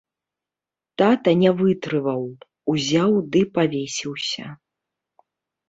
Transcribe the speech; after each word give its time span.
Тата 1.01 1.33
не 1.41 1.51
вытрываў, 1.59 2.23
узяў 2.75 3.13
ды 3.37 3.41
павесіўся. 3.61 4.45